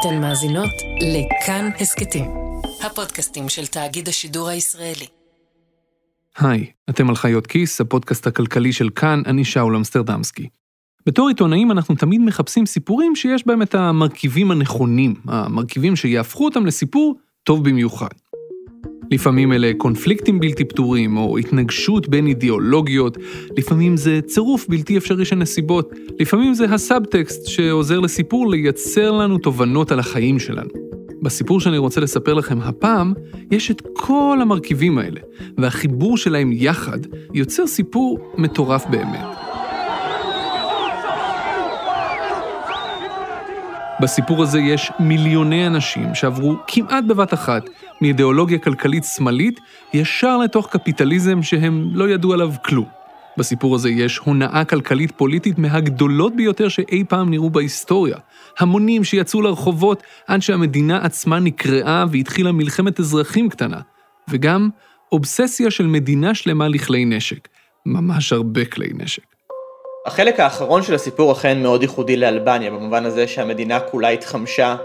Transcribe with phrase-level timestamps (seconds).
[0.00, 0.70] אתן מאזינות
[1.00, 2.24] לכאן הסכתים,
[2.82, 5.06] הפודקאסטים של תאגיד השידור הישראלי.
[6.38, 10.48] היי, אתם על חיות כיס, הפודקאסט הכלכלי של כאן, אני שאול אמסטרדמסקי.
[11.06, 17.14] בתור עיתונאים אנחנו תמיד מחפשים סיפורים שיש בהם את המרכיבים הנכונים, המרכיבים שיהפכו אותם לסיפור
[17.42, 18.08] טוב במיוחד.
[19.10, 23.18] לפעמים אלה קונפליקטים בלתי פתורים, או התנגשות בין אידיאולוגיות,
[23.56, 29.92] לפעמים זה צירוף בלתי אפשרי של נסיבות, לפעמים זה הסאבטקסט שעוזר לסיפור לייצר לנו תובנות
[29.92, 30.70] על החיים שלנו.
[31.22, 33.14] בסיפור שאני רוצה לספר לכם הפעם,
[33.50, 35.20] יש את כל המרכיבים האלה,
[35.58, 36.98] והחיבור שלהם יחד
[37.34, 39.47] יוצר סיפור מטורף באמת.
[44.00, 47.62] בסיפור הזה יש מיליוני אנשים שעברו כמעט בבת אחת
[48.00, 49.60] מאידיאולוגיה כלכלית שמאלית
[49.94, 52.86] ישר לתוך קפיטליזם שהם לא ידעו עליו כלום.
[53.36, 58.16] בסיפור הזה יש הונאה כלכלית פוליטית מהגדולות ביותר שאי פעם נראו בהיסטוריה.
[58.58, 63.80] המונים שיצאו לרחובות עד שהמדינה עצמה נקרעה והתחילה מלחמת אזרחים קטנה.
[64.28, 64.68] וגם
[65.12, 67.48] אובססיה של מדינה שלמה לכלי נשק.
[67.86, 69.37] ממש הרבה כלי נשק.
[70.08, 74.76] החלק האחרון של הסיפור אכן מאוד ייחודי לאלבניה, במובן הזה שהמדינה כולה התחמשה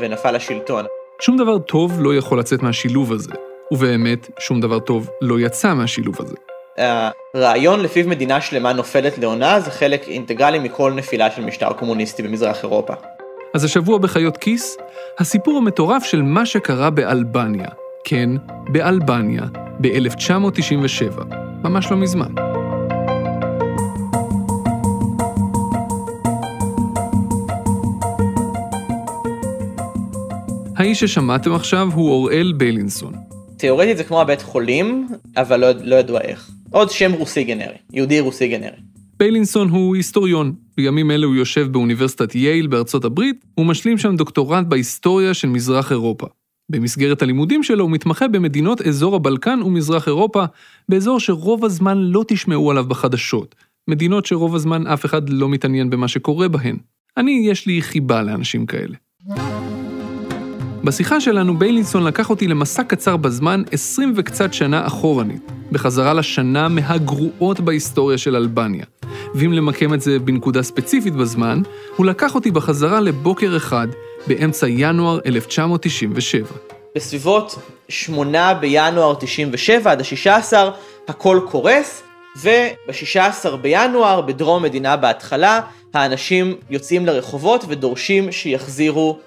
[0.00, 0.84] ונפל לשלטון.
[1.20, 3.32] שום דבר טוב לא יכול לצאת מהשילוב הזה,
[3.72, 6.36] ובאמת, שום דבר טוב לא יצא מהשילוב הזה.
[7.34, 12.62] הרעיון לפיו מדינה שלמה נופלת לעונה זה חלק אינטגרלי מכל נפילה של משטר קומוניסטי במזרח
[12.62, 12.94] אירופה.
[13.54, 14.76] אז השבוע בחיות כיס,
[15.18, 17.68] הסיפור המטורף של מה שקרה באלבניה.
[18.04, 18.28] כן,
[18.68, 19.42] באלבניה,
[19.80, 21.22] ב-1997,
[21.64, 22.51] ממש לא מזמן.
[30.92, 33.14] האיש ששמעתם עכשיו הוא אוראל ביילינסון.
[33.56, 36.50] תיאורטית זה כמו הבית חולים, אבל לא, לא ידוע איך.
[36.70, 38.76] עוד שם רוסי גנרי, יהודי רוסי גנרי.
[39.18, 40.52] ביילינסון הוא היסטוריון.
[40.76, 46.26] בימים אלה הוא יושב באוניברסיטת יייל בארצות הברית, ומשלים שם דוקטורט בהיסטוריה של מזרח אירופה.
[46.68, 50.44] במסגרת הלימודים שלו הוא מתמחה במדינות אזור הבלקן ומזרח אירופה,
[50.88, 53.54] באזור שרוב הזמן לא תשמעו עליו בחדשות.
[53.88, 56.76] מדינות שרוב הזמן אף אחד לא מתעניין במה שקורה בהן.
[57.16, 58.96] אני, יש לי חיבה לאנשים כאלה.
[60.84, 67.60] בשיחה שלנו ביילינסון לקח אותי למסע קצר בזמן 20 וקצת שנה אחורנית, בחזרה לשנה מהגרועות
[67.60, 68.84] בהיסטוריה של אלבניה.
[69.34, 71.62] ואם למקם את זה בנקודה ספציפית בזמן,
[71.96, 73.88] הוא לקח אותי בחזרה לבוקר אחד
[74.26, 76.46] באמצע ינואר 1997.
[76.96, 80.56] בסביבות 8 בינואר 97 עד ה-16
[81.08, 82.02] הכל קורס,
[82.42, 85.60] וב-16 בינואר בדרום מדינה בהתחלה,
[85.94, 89.18] האנשים יוצאים לרחובות ודורשים שיחזירו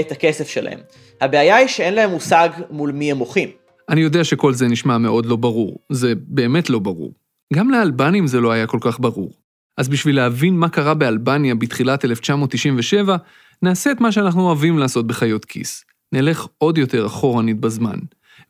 [0.00, 0.78] את הכסף שלהם.
[1.20, 3.48] הבעיה היא שאין להם מושג מול מי הם מוחים.
[3.88, 7.12] אני יודע שכל זה נשמע מאוד לא ברור, זה באמת לא ברור.
[7.54, 9.32] גם לאלבנים זה לא היה כל כך ברור.
[9.76, 13.16] אז בשביל להבין מה קרה באלבניה בתחילת 1997,
[13.62, 15.84] נעשה את מה שאנחנו אוהבים לעשות בחיות כיס.
[16.12, 17.98] נלך עוד יותר אחורנית בזמן.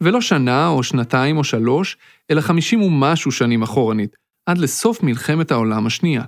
[0.01, 1.97] ולא שנה או שנתיים או שלוש,
[2.31, 4.17] אלא חמישים ומשהו שנים אחורנית,
[4.47, 6.23] עד לסוף מלחמת העולם השנייה.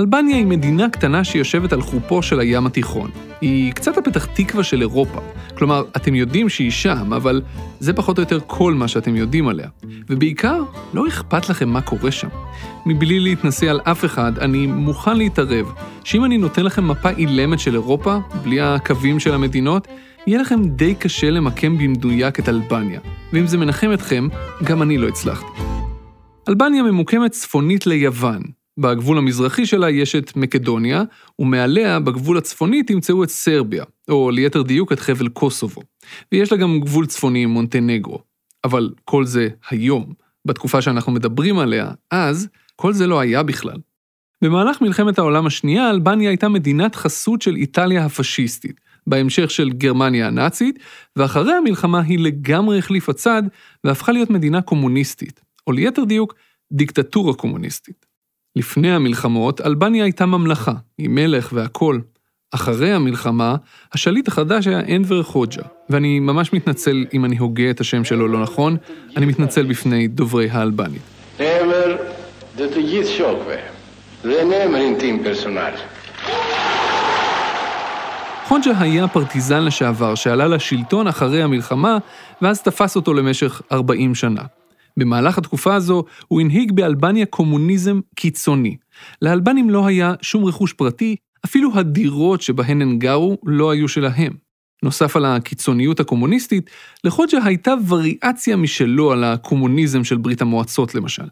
[0.00, 3.10] אלבניה היא מדינה קטנה שיושבת על חופו של הים התיכון.
[3.40, 5.20] היא קצת הפתח תקווה של אירופה.
[5.54, 7.42] כלומר, אתם יודעים שהיא שם, אבל
[7.80, 9.68] זה פחות או יותר כל מה שאתם יודעים עליה.
[10.08, 10.62] ובעיקר,
[10.94, 12.28] לא אכפת לכם מה קורה שם.
[12.86, 15.72] מבלי להתנשא על אף אחד, אני מוכן להתערב
[16.04, 19.88] שאם אני נותן לכם מפה אילמת של אירופה, בלי הקווים של המדינות,
[20.26, 23.00] יהיה לכם די קשה למקם במדויק את אלבניה.
[23.32, 24.28] ואם זה מנחם אתכם,
[24.64, 25.62] גם אני לא הצלחתי.
[26.48, 28.42] אלבניה ממוקמת צפונית ליוון,
[28.78, 31.02] בגבול המזרחי שלה יש את מקדוניה,
[31.38, 35.80] ומעליה, בגבול הצפוני, תמצאו את סרביה, או ליתר דיוק את חבל קוסובו.
[36.32, 38.18] ויש לה גם גבול צפוני עם מונטנגרו.
[38.64, 40.12] אבל כל זה היום,
[40.44, 43.76] בתקופה שאנחנו מדברים עליה, אז, כל זה לא היה בכלל.
[44.44, 50.78] במהלך מלחמת העולם השנייה, אלבניה הייתה מדינת חסות של איטליה הפשיסטית, בהמשך של גרמניה הנאצית,
[51.16, 53.42] ואחרי המלחמה היא לגמרי החליפה צד,
[53.84, 56.34] והפכה להיות מדינה קומוניסטית, או ליתר דיוק,
[56.72, 58.09] דיקטטורה קומוניסטית.
[58.56, 62.00] לפני המלחמות, אלבניה הייתה ממלכה, עם מלך והכול.
[62.54, 63.56] אחרי המלחמה,
[63.92, 68.42] השליט החדש היה אנבר חוג'ה, ואני ממש מתנצל אם אני הוגה את השם שלו לא
[68.42, 68.76] נכון,
[69.16, 71.02] אני מתנצל בפני דוברי האלבנית.
[78.44, 81.98] חוג'ה היה פרטיזן לשעבר שעלה לשלטון אחרי המלחמה,
[82.42, 84.42] ואז תפס אותו למשך 40 שנה.
[84.96, 88.76] במהלך התקופה הזו הוא הנהיג באלבניה קומוניזם קיצוני.
[89.22, 94.32] לאלבנים לא היה שום רכוש פרטי, אפילו הדירות שבהן הן גרו לא היו שלהם.
[94.82, 96.70] נוסף על הקיצוניות הקומוניסטית,
[97.04, 101.26] לחוג'ה הייתה וריאציה משלו על הקומוניזם של ברית המועצות למשל.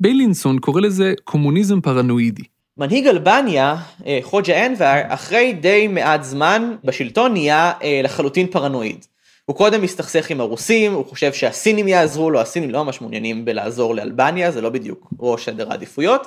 [0.00, 2.42] ביילינסון קורא לזה קומוניזם פרנואידי.
[2.78, 3.76] מנהיג אלבניה,
[4.06, 9.06] אה, חוג'ה אנבר, אחרי די מעט זמן בשלטון נהיה אה, לחלוטין פרנואיד.
[9.46, 13.94] הוא קודם מסתכסך עם הרוסים, הוא חושב שהסינים יעזרו לו, הסינים לא ממש מעוניינים בלעזור
[13.94, 16.26] לאלבניה, זה לא בדיוק ראש סדר העדיפויות.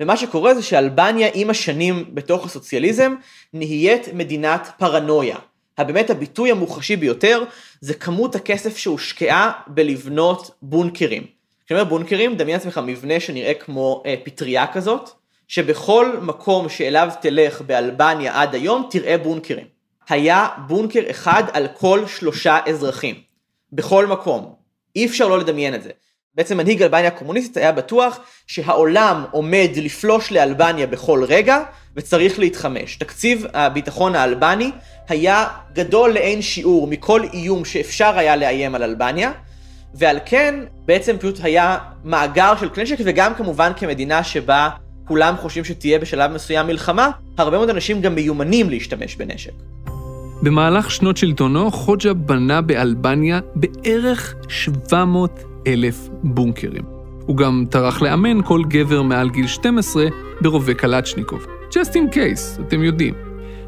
[0.00, 3.14] ומה שקורה זה שאלבניה עם השנים בתוך הסוציאליזם
[3.52, 5.36] נהיית מדינת פרנויה.
[5.78, 7.44] הבאמת הביטוי המוחשי ביותר
[7.80, 11.26] זה כמות הכסף שהושקעה בלבנות בונקרים.
[11.66, 15.10] כשאני אומר בונקרים, דמיין לעצמך מבנה שנראה כמו אה, פטריה כזאת,
[15.48, 19.77] שבכל מקום שאליו תלך באלבניה עד היום תראה בונקרים.
[20.08, 23.14] היה בונקר אחד על כל שלושה אזרחים.
[23.72, 24.54] בכל מקום.
[24.96, 25.90] אי אפשר לא לדמיין את זה.
[26.34, 31.58] בעצם מנהיג אלבניה הקומוניסטית היה בטוח שהעולם עומד לפלוש לאלבניה בכל רגע
[31.96, 32.96] וצריך להתחמש.
[32.96, 34.70] תקציב הביטחון האלבני
[35.08, 39.32] היה גדול לאין שיעור מכל איום שאפשר היה לאיים על אלבניה,
[39.94, 40.54] ועל כן
[40.86, 44.70] בעצם פשוט היה מאגר של כלי נשק וגם כמובן כמדינה שבה
[45.04, 49.52] כולם חושבים שתהיה בשלב מסוים מלחמה, הרבה מאוד אנשים גם מיומנים להשתמש בנשק.
[50.42, 56.82] במהלך שנות שלטונו, חוג'ה בנה באלבניה בערך 700 אלף בונקרים.
[57.26, 60.06] הוא גם טרח לאמן כל גבר מעל גיל 12
[60.40, 61.46] ברובה קלצ'ניקוב.
[61.70, 63.14] Just in case, אתם יודעים.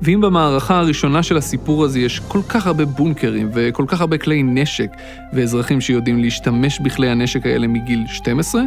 [0.03, 4.43] ואם במערכה הראשונה של הסיפור הזה יש כל כך הרבה בונקרים וכל כך הרבה כלי
[4.43, 4.91] נשק
[5.33, 8.63] ואזרחים שיודעים להשתמש בכלי הנשק האלה מגיל 12,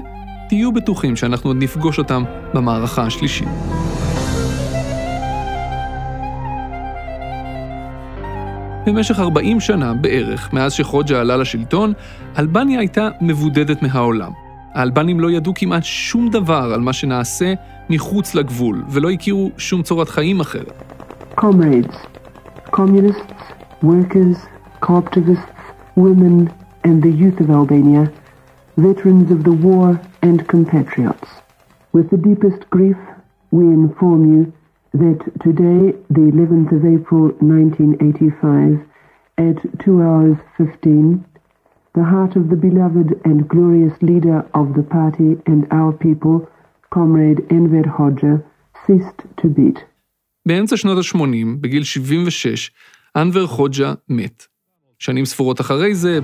[0.49, 2.23] תהיו בטוחים שאנחנו עוד נפגוש אותם
[2.53, 3.47] במערכה השלישית.
[8.85, 11.93] במשך 40 שנה בערך, מאז שחוג'ה עלה לשלטון,
[12.39, 14.31] אלבניה הייתה מבודדת מהעולם.
[14.73, 17.53] האלבנים לא ידעו כמעט שום דבר על מה שנעשה
[17.89, 20.83] מחוץ לגבול, ולא הכירו שום צורת חיים אחרת.
[21.39, 21.95] Comrades,
[22.71, 23.33] communists,
[23.83, 24.37] workers,
[24.85, 25.61] co-optivists,
[25.97, 26.49] women
[26.85, 28.03] and the youth of Albania,
[28.77, 29.87] veterans of the war
[30.27, 31.29] and compatriots.
[31.93, 33.01] With the deepest grief,
[33.51, 34.41] we inform you
[34.92, 38.80] that today, the 11th of April 1985,
[39.38, 41.24] at 2 hours 15,
[41.94, 46.48] the heart of the beloved and glorious leader of the party and our people,
[46.90, 48.42] Comrade Enver Hoxha,
[48.86, 49.78] ceased to beat.
[50.46, 52.70] באמצע שנות ה-80, בגיל 76,
[53.16, 54.46] אנבר חוג'ה מת.
[54.98, 56.18] שנים ספורות אחרי זה...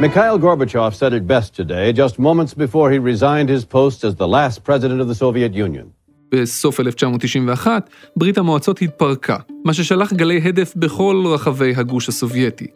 [0.00, 4.26] Mikhail Gorbachev said it best today, just moments before he resigned his post as the
[4.26, 5.92] last president of the Soviet Union.
[6.35, 12.67] בסוף 1991, ברית המועצות התפרקה, מה ששלח גלי הדף בכל רחבי הגוש הסובייטי.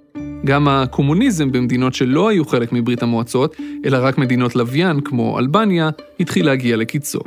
[0.45, 5.89] גם הקומוניזם במדינות שלא היו חלק מברית המועצות, אלא רק מדינות לוויין כמו אלבניה,
[6.19, 7.19] התחיל להגיע לקיצו.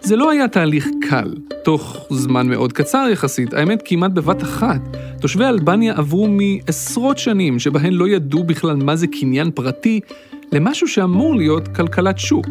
[0.00, 1.34] זה לא היה תהליך קל.
[1.64, 4.80] תוך זמן מאוד קצר יחסית, האמת כמעט בבת אחת,
[5.20, 10.00] תושבי אלבניה עברו מעשרות שנים שבהן לא ידעו בכלל מה זה קניין פרטי,
[10.52, 12.46] למשהו שאמור להיות כלכלת שוק.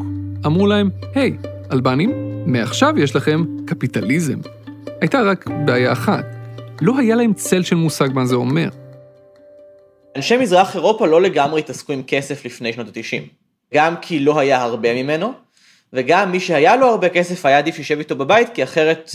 [0.46, 2.12] אמרו להם, היי, hey, אלבנים,
[2.46, 4.40] מעכשיו יש לכם קפיטליזם.
[5.02, 6.26] הייתה רק בעיה אחת,
[6.82, 8.70] לא היה להם צל של מושג מה זה אומר.
[10.16, 13.22] אנשי מזרח אירופה לא לגמרי התעסקו עם כסף לפני שנות ה-90.
[13.74, 15.34] גם כי לא היה הרבה ממנו,
[15.94, 19.12] וגם מי שהיה לו הרבה כסף היה עדיף שישב איתו בבית, כי אחרת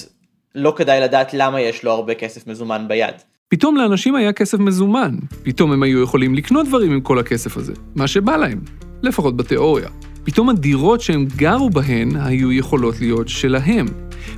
[0.55, 3.15] לא כדאי לדעת למה יש לו הרבה כסף מזומן ביד.
[3.49, 7.73] פתאום לאנשים היה כסף מזומן, פתאום הם היו יכולים לקנות דברים עם כל הכסף הזה,
[7.95, 8.61] מה שבא להם,
[9.03, 9.89] לפחות בתיאוריה.
[10.29, 13.87] פתאום הדירות שהם גרו בהן היו יכולות להיות שלהם.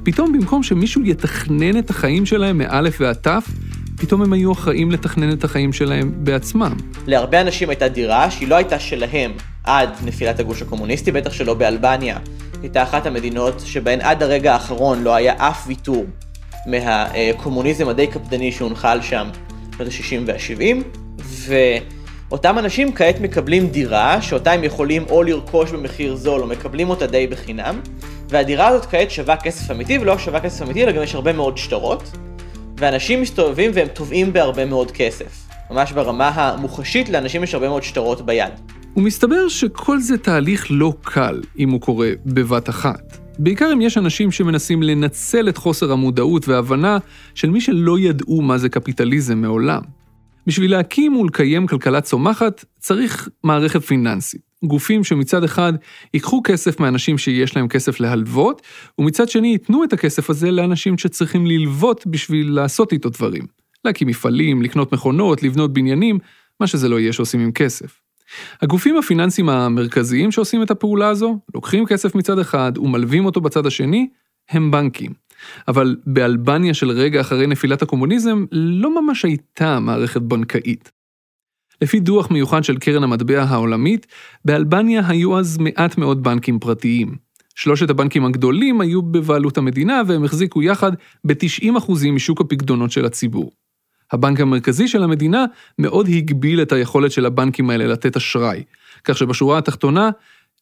[0.02, 3.44] פתאום במקום שמישהו יתכנן את החיים שלהם מאלף ועד תף,
[3.96, 6.72] פתאום הם היו אחראים לתכנן את החיים שלהם בעצמם.
[7.06, 9.32] להרבה אנשים הייתה דירה שהיא לא הייתה שלהם
[9.64, 12.18] עד נפילת הגוש הקומוניסטי, בטח שלא באלבניה.
[12.62, 16.06] הייתה אחת המדינות שבהן עד הרגע האחרון לא היה אף ויתור
[16.66, 19.28] מהקומוניזם הדי קפדני שהונחל שם
[19.70, 20.98] בשנות ה-60 וה-70,
[22.30, 27.06] ואותם אנשים כעת מקבלים דירה שאותה הם יכולים או לרכוש במחיר זול או מקבלים אותה
[27.06, 27.80] די בחינם,
[28.28, 31.58] והדירה הזאת כעת שווה כסף אמיתי, ולא שווה כסף אמיתי, אלא גם יש הרבה מאוד
[31.58, 32.10] שטרות,
[32.78, 35.46] ואנשים מסתובבים והם תובעים בהרבה מאוד כסף.
[35.70, 38.52] ממש ברמה המוחשית לאנשים יש הרבה מאוד שטרות ביד.
[38.96, 43.18] ומסתבר שכל זה תהליך לא קל אם הוא קורה בבת אחת.
[43.38, 46.98] בעיקר אם יש אנשים שמנסים לנצל את חוסר המודעות וההבנה
[47.34, 49.99] של מי שלא ידעו מה זה קפיטליזם מעולם.
[50.50, 54.40] בשביל להקים ולקיים כלכלה צומחת, צריך מערכת פיננסית.
[54.64, 55.72] גופים שמצד אחד
[56.14, 58.62] ייקחו כסף מאנשים שיש להם כסף להלוות,
[58.98, 63.46] ומצד שני ייתנו את הכסף הזה לאנשים שצריכים ללוות בשביל לעשות איתו דברים.
[63.84, 66.18] להקים מפעלים, לקנות מכונות, לבנות בניינים,
[66.60, 68.00] מה שזה לא יהיה שעושים עם כסף.
[68.62, 74.08] הגופים הפיננסיים המרכזיים שעושים את הפעולה הזו, לוקחים כסף מצד אחד ומלווים אותו בצד השני,
[74.50, 75.12] הם בנקים.
[75.68, 80.90] אבל באלבניה של רגע אחרי נפילת הקומוניזם, לא ממש הייתה מערכת בנקאית.
[81.82, 84.06] לפי דוח מיוחד של קרן המטבע העולמית,
[84.44, 87.16] באלבניה היו אז מעט מאוד בנקים פרטיים.
[87.54, 90.92] שלושת הבנקים הגדולים היו בבעלות המדינה והם החזיקו יחד
[91.24, 93.52] ב-90% משוק הפקדונות של הציבור.
[94.12, 95.44] הבנק המרכזי של המדינה
[95.78, 98.64] מאוד הגביל את היכולת של הבנקים האלה לתת אשראי,
[99.04, 100.10] כך שבשורה התחתונה,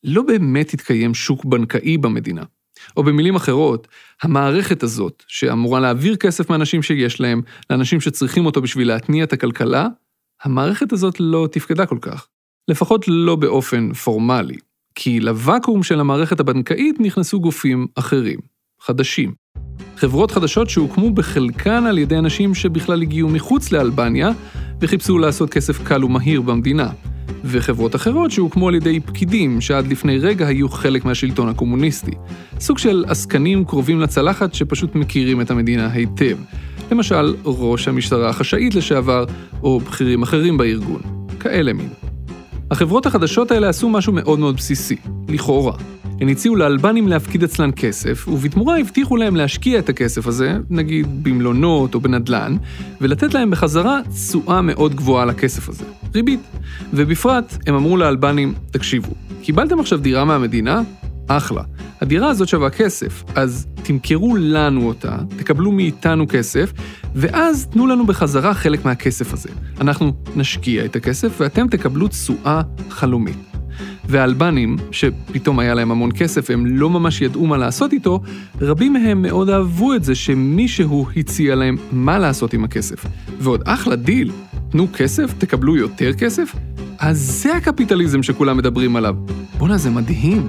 [0.04, 2.42] לא באמת התקיים שוק בנקאי במדינה.
[2.96, 3.88] או במילים אחרות,
[4.22, 9.86] המערכת הזאת, שאמורה להעביר כסף מאנשים שיש להם, לאנשים שצריכים אותו בשביל להתניע את הכלכלה,
[10.42, 12.26] המערכת הזאת לא תפקדה כל כך.
[12.68, 14.56] לפחות לא באופן פורמלי,
[14.94, 18.38] כי לוואקום של המערכת הבנקאית נכנסו גופים אחרים,
[18.80, 19.34] חדשים.
[19.96, 24.30] חברות חדשות שהוקמו בחלקן על ידי אנשים שבכלל הגיעו מחוץ לאלבניה
[24.80, 26.90] וחיפשו לעשות כסף קל ומהיר במדינה,
[27.44, 32.12] וחברות אחרות שהוקמו על ידי פקידים שעד לפני רגע היו חלק מהשלטון הקומוניסטי.
[32.60, 36.36] סוג של עסקנים קרובים לצלחת שפשוט מכירים את המדינה היטב.
[36.90, 39.24] למשל, ראש המשטרה החשאית לשעבר,
[39.62, 41.00] או בכירים אחרים בארגון.
[41.40, 42.07] כאלה מין.
[42.70, 44.96] החברות החדשות האלה עשו משהו מאוד מאוד בסיסי,
[45.28, 45.72] לכאורה.
[46.20, 51.94] הן הציעו לאלבנים להפקיד אצלן כסף, ובתמורה הבטיחו להם להשקיע את הכסף הזה, נגיד במלונות
[51.94, 52.56] או בנדל"ן,
[53.00, 55.84] ולתת להם בחזרה תשואה מאוד גבוהה לכסף הזה,
[56.14, 56.40] ריבית.
[56.92, 60.82] ובפרט, הם אמרו לאלבנים, תקשיבו, קיבלתם עכשיו דירה מהמדינה?
[61.28, 61.62] אחלה.
[62.00, 66.72] הדירה הזאת שווה כסף, אז תמכרו לנו אותה, תקבלו מאיתנו כסף,
[67.14, 69.48] ואז תנו לנו בחזרה חלק מהכסף הזה.
[69.80, 73.36] אנחנו נשקיע את הכסף ואתם תקבלו תשואה חלומית.
[74.04, 78.20] והאלבנים, שפתאום היה להם המון כסף, הם לא ממש ידעו מה לעשות איתו,
[78.60, 83.04] רבים מהם מאוד אהבו את זה שמישהו הציע להם מה לעשות עם הכסף.
[83.38, 84.30] ועוד אחלה דיל,
[84.70, 86.54] תנו כסף, תקבלו יותר כסף?
[86.98, 89.14] אז זה הקפיטליזם שכולם מדברים עליו.
[89.58, 90.48] בואנה, זה מדהים.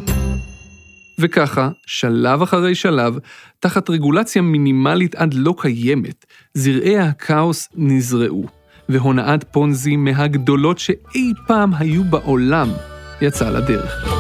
[1.20, 3.18] וככה, שלב אחרי שלב,
[3.60, 8.46] תחת רגולציה מינימלית עד לא קיימת, זרעי הכאוס נזרעו,
[8.90, 12.70] והונאת פונזי מהגדולות שאי פעם היו בעולם
[13.22, 14.20] יצאה לדרך.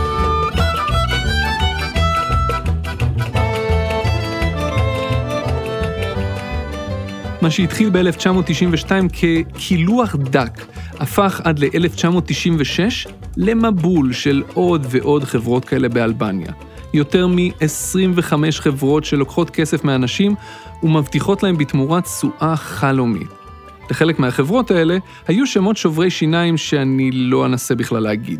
[7.41, 10.65] מה שהתחיל ב-1992 כקילוח דק,
[10.99, 16.51] הפך עד ל-1996 למבול של עוד ועוד חברות כאלה באלבניה.
[16.93, 20.35] יותר מ-25 חברות שלוקחות כסף מאנשים
[20.83, 23.27] ומבטיחות להם בתמורה תשואה חלומית.
[23.89, 28.39] לחלק מהחברות האלה היו שמות שוברי שיניים שאני לא אנסה בכלל להגיד.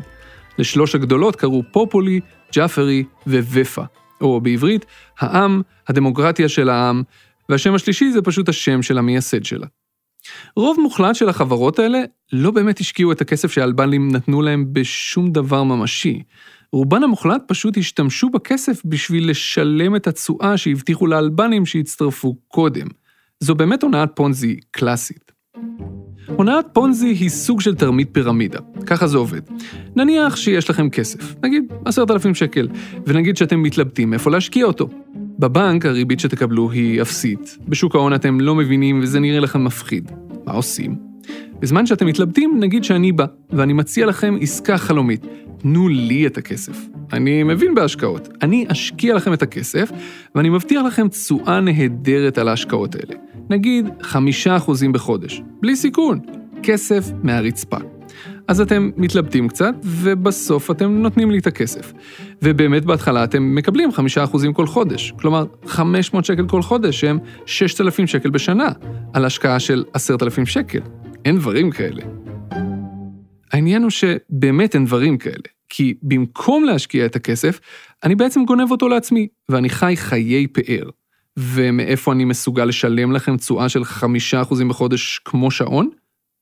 [0.58, 2.20] לשלוש הגדולות קראו פופולי,
[2.56, 3.84] ג'אפרי וופא,
[4.22, 4.86] או בעברית,
[5.20, 7.03] העם, הדמוקרטיה של העם,
[7.50, 9.68] והשם השלישי זה פשוט השם של המייסד שלה.
[10.56, 12.00] רוב מוחלט של החברות האלה
[12.34, 16.24] לא באמת השקיעו את הכסף שהאלבנים נתנו להם בשום דבר ממשי.
[16.74, 22.88] רובן המוחלט פשוט השתמשו בכסף בשביל לשלם את התשואה שהבטיחו לאלבנים שהצטרפו קודם.
[23.40, 25.32] זו באמת הונאת פונזי קלאסית.
[26.36, 29.42] הונאת פונזי היא סוג של תרמית פירמידה, ככה זה עובד.
[29.96, 32.68] נניח שיש לכם כסף, נגיד עשרת אלפים שקל,
[33.06, 34.90] ונגיד שאתם מתלבטים איפה להשקיע אותו.
[35.40, 40.12] בבנק הריבית שתקבלו היא אפסית, בשוק ההון אתם לא מבינים וזה נראה לכם מפחיד.
[40.46, 40.96] מה עושים?
[41.60, 45.26] בזמן שאתם מתלבטים, נגיד שאני בא, ואני מציע לכם עסקה חלומית.
[45.62, 46.78] תנו לי את הכסף.
[47.13, 48.30] אני מבין בהשקעות.
[48.42, 49.92] אני אשקיע לכם את הכסף,
[50.36, 53.16] ואני מבטיח לכם תשואה נהדרת על ההשקעות האלה.
[53.50, 56.20] נגיד חמישה אחוזים בחודש, בלי סיכון,
[56.63, 57.78] כסף מהרצפה.
[58.48, 61.94] אז אתם מתלבטים קצת, ובסוף אתם נותנים לי את הכסף.
[62.42, 68.08] ובאמת בהתחלה אתם מקבלים חמישה אחוזים כל חודש, כלומר 500 שקל כל חודש, שהם 6,000
[68.08, 68.70] שקל בשנה,
[69.13, 70.80] על השקעה של 10,000 שקל.
[71.25, 72.01] אין דברים כאלה.
[73.51, 77.60] העניין הוא שבאמת אין דברים כאלה, כי במקום להשקיע את הכסף,
[78.03, 80.89] אני בעצם גונב אותו לעצמי, ואני חי חיי פאר.
[81.38, 85.89] ומאיפה אני מסוגל לשלם לכם תשואה של חמישה אחוזים בחודש כמו שעון?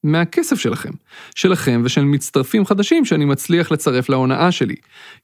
[0.04, 0.90] מהכסף שלכם,
[1.36, 4.76] שלכם ושל מצטרפים חדשים שאני מצליח לצרף להונאה שלי.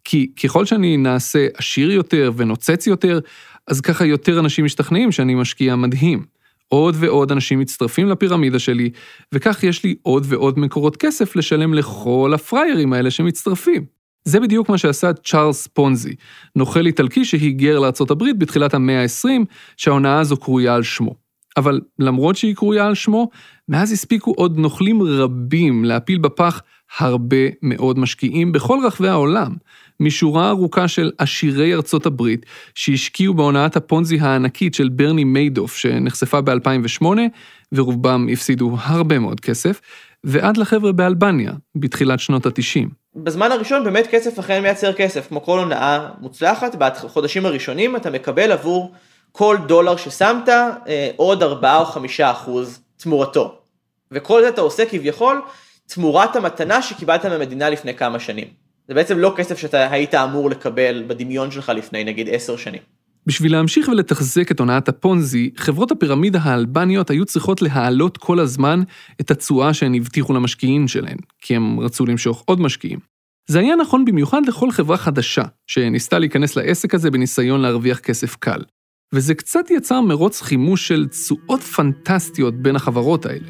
[0.04, 3.20] כי ככל שאני נעשה עשיר יותר ונוצץ יותר,
[3.68, 6.26] אז ככה יותר אנשים משתכנעים שאני משקיע מדהים.
[6.74, 8.90] עוד ועוד אנשים מצטרפים לפירמידה שלי,
[9.32, 13.86] וכך יש לי עוד ועוד מקורות כסף לשלם לכל הפריירים האלה שמצטרפים.
[14.26, 16.16] זה בדיוק מה שעשה צ'ארלס פונזי,
[16.56, 19.46] נוכל איטלקי שהיגר לארה"ב בתחילת המאה ה-20,
[19.78, 21.23] שההונאה הזו קרויה על שמו.
[21.58, 23.30] אבל למרות שהיא קרויה על שמו,
[23.70, 26.62] מאז הספיקו עוד נוכלים רבים להפיל בפח
[26.98, 29.56] הרבה מאוד משקיעים בכל רחבי העולם,
[30.00, 32.46] משורה ארוכה של עשירי ארצות הברית
[32.76, 37.06] שהשקיעו בהונאת הפונזי הענקית של ברני מיידוף שנחשפה ב-2008,
[37.72, 39.82] ורובם הפסידו הרבה מאוד כסף,
[40.24, 42.90] ועד לחבר'ה באלבניה, בתחילת שנות ה-90.
[43.16, 48.52] בזמן הראשון באמת כסף אכן מייצר כסף, כמו כל הונאה מוצלחת, בחודשים הראשונים אתה מקבל
[48.52, 48.94] עבור
[49.38, 53.56] כל דולר ששמת אה, עוד 4 או 5 אחוז תמורתו.
[54.12, 55.42] וכל זה אתה עושה כביכול
[55.88, 58.48] תמורת המתנה שקיבלת מהמדינה לפני כמה שנים.
[58.88, 62.82] זה בעצם לא כסף שאתה היית אמור לקבל בדמיון שלך לפני נגיד עשר שנים.
[63.28, 68.82] בשביל להמשיך ולתחזק את הונאת הפונזי, חברות הפירמידה האלבניות היו צריכות להעלות כל הזמן
[69.22, 73.00] את התשואה שהן הבטיחו למשקיעים שלהן, כי הם רצו למשוך עוד משקיעים.
[73.48, 78.62] זה היה נכון במיוחד לכל חברה חדשה, שניסתה להיכנס לעסק הזה בניסיון להרוויח כסף קל.
[79.14, 83.46] וזה קצת יצר מרוץ חימוש של תשואות פנטסטיות בין החברות האלה.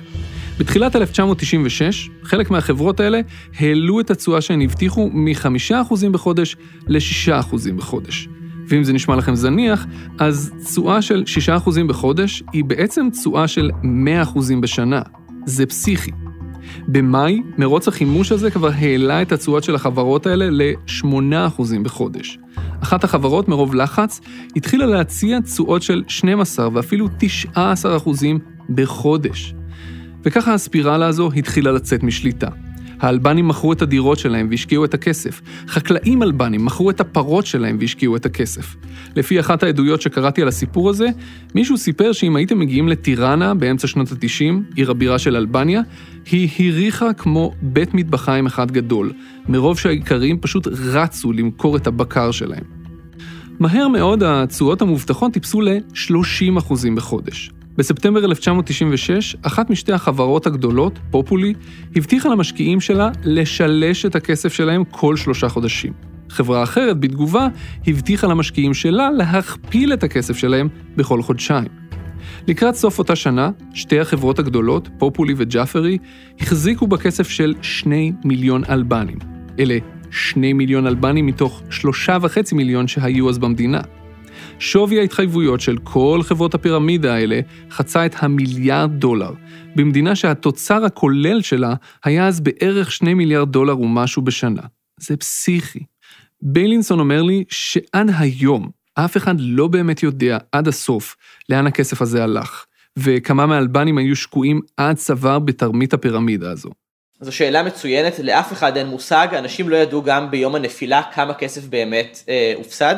[0.58, 3.22] בתחילת 1996, חלק מהחברות האלה
[3.56, 6.56] העלו את התשואה שהן הבטיחו מ-5% בחודש
[6.88, 8.28] ל-6% בחודש.
[8.68, 9.86] ואם זה נשמע לכם זניח,
[10.20, 11.24] אז תשואה של
[11.66, 13.72] 6% בחודש היא בעצם תשואה של
[14.34, 15.02] 100% בשנה.
[15.46, 16.12] זה פסיכי.
[16.88, 22.38] במאי, מרוץ החימוש הזה כבר העלה את התשואות של החברות האלה ל-8% בחודש.
[22.84, 24.22] אחת החברות, מרוב לחץ,
[24.56, 27.08] התחילה להציע תשואות של 12 ואפילו
[27.56, 27.60] 19%
[28.70, 29.54] בחודש.
[30.24, 32.48] וככה הספירלה הזו התחילה לצאת משליטה.
[33.00, 35.42] האלבנים מכרו את הדירות שלהם והשקיעו את הכסף.
[35.68, 38.76] חקלאים אלבנים מכרו את הפרות שלהם והשקיעו את הכסף.
[39.16, 41.08] לפי אחת העדויות שקראתי על הסיפור הזה,
[41.56, 45.82] מישהו סיפר שאם הייתם מגיעים לטיראנה באמצע שנות ה-90, עיר הבירה של אלבניה,
[46.32, 49.12] היא הריחה כמו בית מטבחיים אחד גדול,
[49.48, 52.64] מרוב שהאיכרים פשוט רצו למכור את הבקר שלהם.
[53.60, 57.52] מהר מאוד התשואות המובטחות טיפסו ל-30% בחודש.
[57.78, 61.54] בספטמבר 1996, אחת משתי החברות הגדולות, פופולי,
[61.96, 65.94] הבטיחה למשקיעים שלה לשלש את הכסף שלהם כל שלושה חודשים.
[66.30, 67.48] חברה אחרת, בתגובה,
[67.88, 71.68] הבטיחה למשקיעים שלה להכפיל את הכסף שלהם בכל חודשיים.
[72.48, 75.98] לקראת סוף אותה שנה, שתי החברות הגדולות, פופולי וג'אפרי,
[76.40, 79.18] החזיקו בכסף של שני מיליון אלבנים.
[79.60, 79.78] אלה
[80.12, 83.82] שני מיליון אלבנים מתוך שלושה וחצי מיליון שהיו אז במדינה.
[84.64, 87.40] שווי ההתחייבויות של כל חברות הפירמידה האלה
[87.70, 89.32] חצה את המיליארד דולר,
[89.76, 94.62] במדינה שהתוצר הכולל שלה היה אז בערך 2 מיליארד דולר ומשהו בשנה.
[95.00, 95.80] זה פסיכי.
[96.42, 101.16] ביילינסון אומר לי שעד היום אף אחד לא באמת יודע עד הסוף
[101.50, 102.66] לאן הכסף הזה הלך,
[103.00, 106.70] וכמה מהאלבנים היו שקועים עד צוואר בתרמית הפירמידה הזו.
[107.22, 111.66] זו שאלה מצוינת, לאף אחד אין מושג, אנשים לא ידעו גם ביום הנפילה כמה כסף
[111.66, 112.96] באמת אה, הופסד.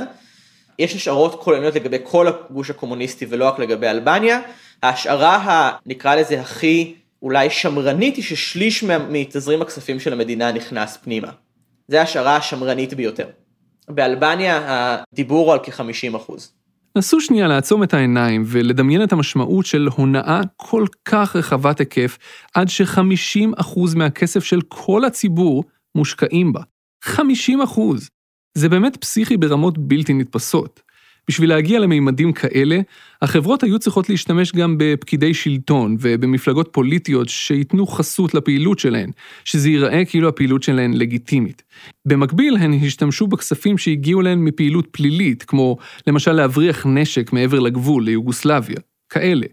[0.79, 4.41] יש השערות כוללניות לגבי כל הגוש הקומוניסטי ולא רק לגבי אלבניה.
[4.83, 5.39] ההשערה
[5.85, 11.31] הנקרא לזה הכי אולי שמרנית היא ששליש מתזרים הכספים של המדינה נכנס פנימה.
[11.87, 13.27] זו ההשערה השמרנית ביותר.
[13.89, 14.61] באלבניה
[15.13, 16.53] הדיבור הוא על כ-50 אחוז.
[16.97, 22.17] נסו שנייה לעצום את העיניים ולדמיין את המשמעות של הונאה כל כך רחבת היקף,
[22.53, 25.63] עד ש-50% מהכסף של כל הציבור
[25.95, 26.61] מושקעים בה.
[27.05, 27.11] 50%.
[28.55, 30.81] זה באמת פסיכי ברמות בלתי נתפסות.
[31.27, 32.79] בשביל להגיע למימדים כאלה,
[33.21, 39.11] החברות היו צריכות להשתמש גם בפקידי שלטון ובמפלגות פוליטיות שייתנו חסות לפעילות שלהן,
[39.45, 41.63] שזה ייראה כאילו הפעילות שלהן לגיטימית.
[42.05, 48.77] במקביל, הן השתמשו בכספים שהגיעו להן מפעילות פלילית, כמו למשל להבריח נשק מעבר לגבול ליוגוסלביה,
[49.09, 49.45] כאלה.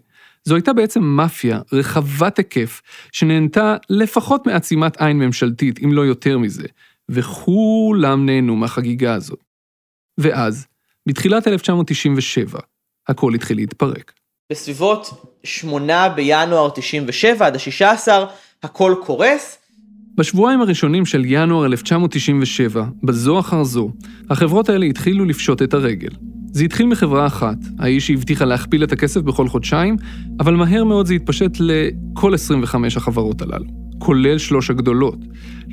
[0.45, 6.67] זו הייתה בעצם מאפיה רחבת היקף, שנהנתה לפחות מעצימת עין ממשלתית, אם לא יותר מזה,
[7.13, 9.43] וכולם נהנו מהחגיגה הזאת.
[10.17, 10.67] ואז,
[11.05, 12.59] בתחילת 1997,
[13.07, 14.13] הכל התחיל להתפרק.
[14.51, 15.09] בסביבות
[15.43, 18.07] 8 בינואר 97 עד ה-16,
[18.63, 19.57] הכל קורס.
[20.15, 23.91] בשבועיים הראשונים של ינואר 1997, בזו אחר זו,
[24.29, 26.09] החברות האלה התחילו לפשוט את הרגל.
[26.51, 29.95] זה התחיל מחברה אחת, האיש שהבטיחה להכפיל את הכסף בכל חודשיים,
[30.39, 33.65] אבל מהר מאוד זה התפשט לכל 25 החברות הללו,
[34.03, 35.17] כולל שלוש הגדולות.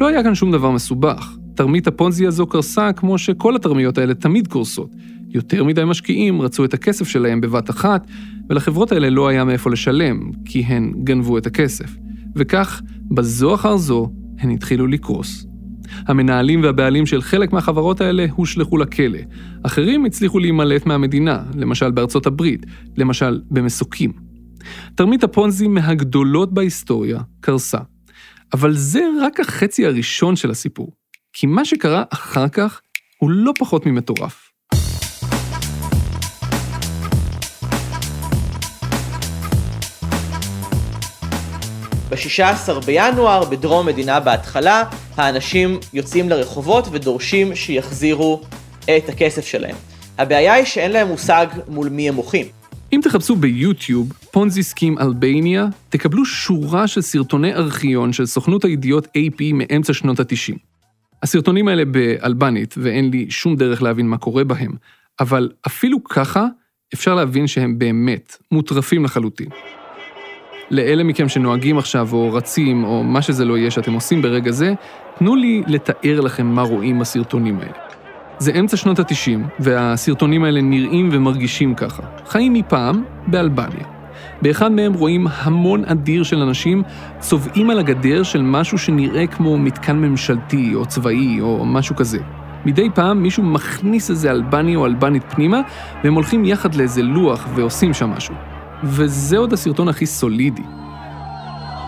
[0.01, 1.37] לא היה כאן שום דבר מסובך.
[1.55, 4.91] תרמית הפונזי הזו קרסה כמו שכל התרמיות האלה תמיד קורסות.
[5.29, 8.07] יותר מדי משקיעים רצו את הכסף שלהם בבת אחת,
[8.51, 11.97] ולחברות האלה לא היה מאיפה לשלם, כי הן גנבו את הכסף.
[12.37, 15.47] וכך, בזו אחר זו, הן התחילו לקרוס.
[16.07, 19.19] המנהלים והבעלים של חלק מהחברות האלה הושלכו לכלא.
[19.63, 22.67] אחרים הצליחו להימלט מהמדינה, למשל בארצות הברית,
[22.97, 24.13] למשל במסוקים.
[24.95, 27.79] תרמית הפונזי מהגדולות בהיסטוריה קרסה.
[28.53, 30.93] אבל זה רק החצי הראשון של הסיפור.
[31.33, 32.81] כי מה שקרה אחר כך
[33.19, 34.51] הוא לא פחות ממטורף.
[42.11, 44.85] ב-16 בינואר, בדרום מדינה בהתחלה,
[45.17, 48.43] האנשים יוצאים לרחובות ודורשים שיחזירו
[48.85, 49.77] את הכסף שלהם.
[50.19, 52.47] הבעיה היא שאין להם מושג מול מי הם מוחים.
[52.93, 59.43] אם תחפשו ביוטיוב פונזי סקים אלבניה, תקבלו שורה של סרטוני ארכיון של סוכנות הידיעות AP
[59.55, 60.57] מאמצע שנות ה-90.
[61.23, 64.73] הסרטונים האלה באלבנית, ואין לי שום דרך להבין מה קורה בהם,
[65.21, 66.47] אבל אפילו ככה
[66.95, 69.49] אפשר להבין שהם באמת מוטרפים לחלוטין.
[70.71, 74.75] לאלה מכם שנוהגים עכשיו, או רצים, או מה שזה לא יהיה שאתם עושים ברגע זה,
[75.19, 77.73] תנו לי לתאר לכם מה רואים בסרטונים האלה.
[78.39, 82.03] זה אמצע שנות ה-90, והסרטונים האלה נראים ומרגישים ככה.
[82.27, 84.00] חיים מפעם באלבניה.
[84.43, 86.83] באחד מהם רואים המון אדיר של אנשים
[87.19, 92.19] צובעים על הגדר של משהו שנראה כמו מתקן ממשלתי או צבאי או משהו כזה.
[92.65, 95.61] מדי פעם מישהו מכניס איזה אלבני או אלבנית פנימה,
[96.05, 98.35] והם הולכים יחד לאיזה לוח ועושים שם משהו.
[98.83, 100.63] וזה עוד הסרטון הכי סולידי.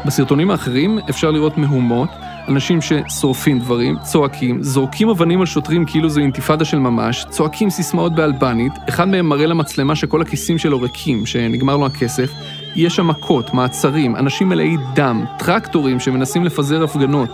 [0.07, 2.09] בסרטונים האחרים אפשר לראות מהומות,
[2.49, 8.15] אנשים ששורפים דברים, צועקים, זורקים אבנים על שוטרים כאילו זו אינתיפאדה של ממש, צועקים סיסמאות
[8.15, 12.31] באלבנית, אחד מהם מראה למצלמה שכל הכיסים שלו ריקים, שנגמר לו הכסף,
[12.77, 17.29] יש שם מכות, מעצרים, אנשים מלאי דם, טרקטורים שמנסים לפזר הפגנות.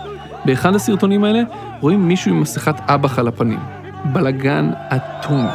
[0.45, 1.41] באחד הסרטונים האלה
[1.81, 3.59] רואים מישהו עם מסכת אב"ח על הפנים.
[4.05, 5.49] בלגן אטומי.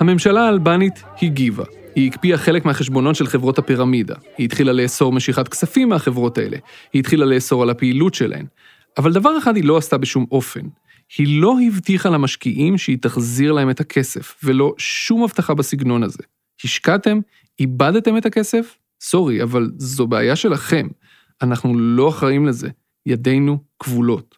[0.00, 1.64] הממשלה האלבנית הגיבה.
[1.94, 4.14] היא הקפיאה חלק מהחשבונות של חברות הפירמידה.
[4.38, 6.56] היא התחילה לאסור משיכת כספים מהחברות האלה.
[6.92, 8.46] היא התחילה לאסור על הפעילות שלהן.
[8.98, 10.60] אבל דבר אחד היא לא עשתה בשום אופן.
[11.18, 16.22] היא לא הבטיחה למשקיעים שהיא תחזיר להם את הכסף, ולא שום הבטחה בסגנון הזה.
[16.64, 17.20] השקעתם,
[17.60, 18.78] איבדתם את הכסף?
[19.00, 20.88] סורי, אבל זו בעיה שלכם.
[21.42, 22.68] אנחנו לא אחראים לזה.
[23.06, 24.34] ידינו כבולות.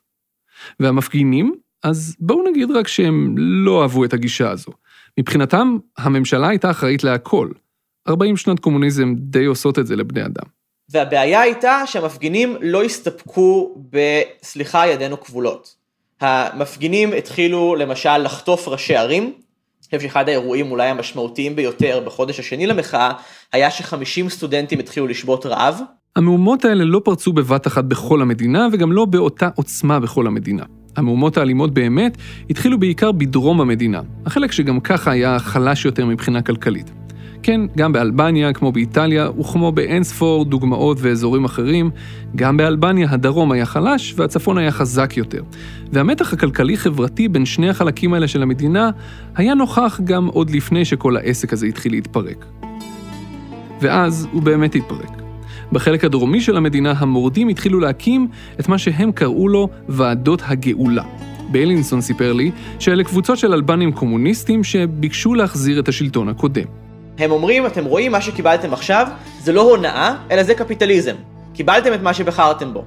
[0.81, 1.55] והמפגינים?
[1.83, 4.73] אז בואו נגיד רק שהם לא אהבו את הגישה הזו.
[5.21, 7.49] מבחינתם, הממשלה הייתה אחראית להכל.
[8.09, 10.47] 40 שנות קומוניזם די עושות את זה לבני אדם.
[10.91, 15.77] והבעיה הייתה שהמפגינים לא הסתפקו ב"סליחה, ידינו כבולות".
[16.21, 19.23] המפגינים התחילו למשל לחטוף ראשי ערים.
[19.23, 23.13] אני חושב שאחד האירועים אולי המשמעותיים ביותר בחודש השני למחאה,
[23.53, 25.81] היה ש-50 סטודנטים התחילו לשבות רעב.
[26.17, 30.65] המהומות האלה לא פרצו בבת אחת בכל המדינה, וגם לא באותה עוצמה בכל המדינה.
[30.97, 32.17] המהומות האלימות באמת
[32.51, 36.91] התחילו בעיקר בדרום המדינה, החלק שגם ככה היה חלש יותר מבחינה כלכלית.
[37.45, 41.91] כן, גם באלבניה, כמו באיטליה, וכמו באינספור דוגמאות ואזורים אחרים,
[42.37, 45.43] גם באלבניה הדרום היה חלש והצפון היה חזק יותר.
[45.93, 48.91] והמתח הכלכלי-חברתי בין שני החלקים האלה של המדינה
[49.37, 52.45] היה נוכח גם עוד לפני שכל העסק הזה התחיל להתפרק.
[53.81, 55.24] ואז הוא באמת התפרק.
[55.75, 58.29] בחלק הדרומי של המדינה המורדים התחילו להקים
[58.61, 61.03] את מה שהם קראו לו ועדות הגאולה.
[61.51, 66.65] ביילינסון סיפר לי שאלה קבוצות של אלבנים קומוניסטים שביקשו להחזיר את השלטון הקודם.
[67.19, 69.07] הם אומרים, אתם רואים, מה שקיבלתם עכשיו
[69.41, 71.15] זה לא הונאה, אלא זה קפיטליזם.
[71.55, 72.85] קיבלתם את מה שבחרתם בו.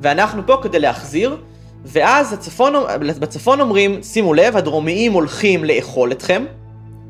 [0.00, 1.36] ואנחנו פה כדי להחזיר,
[1.84, 2.72] ואז הצפון,
[3.20, 6.44] בצפון אומרים, שימו לב, הדרומיים הולכים לאכול אתכם,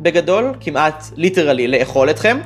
[0.00, 2.38] בגדול, כמעט ליטרלי לאכול אתכם,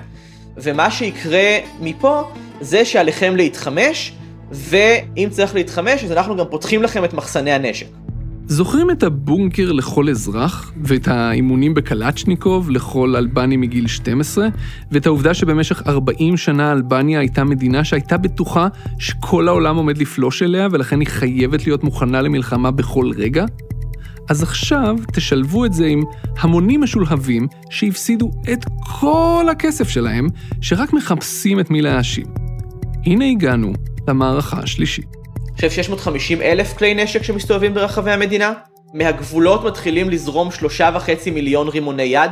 [0.57, 2.23] ומה שיקרה מפה
[2.65, 4.13] זה שעליכם להתחמש,
[4.51, 7.87] ואם צריך להתחמש, אז אנחנו גם פותחים לכם את מחסני הנשק.
[8.47, 14.49] זוכרים את הבונקר לכל אזרח, ואת האימונים בקלצ'ניקוב לכל אלבני מגיל 12,
[14.93, 20.69] ואת העובדה שבמשך 40 שנה אלבניה הייתה מדינה שהייתה בטוחה שכל העולם עומד לפלוש אליה,
[20.71, 23.45] ולכן היא חייבת להיות מוכנה למלחמה בכל רגע?
[24.29, 26.03] אז עכשיו תשלבו את זה עם
[26.39, 28.65] המונים משולהבים שהפסידו את
[29.01, 30.27] כל הכסף שלהם,
[30.61, 32.44] שרק מחפשים את מי להאשים.
[33.07, 33.73] הנה הגענו
[34.09, 35.07] למערכה השלישית.
[35.55, 38.53] עכשיו 650 אלף כלי נשק שמסתובבים ברחבי המדינה,
[38.95, 42.31] מהגבולות מתחילים לזרום שלושה וחצי מיליון רימוני יד,